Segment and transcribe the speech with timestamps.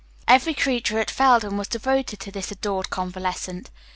[0.27, 3.69] Every creature at Felden was devoted to this adored convalescent.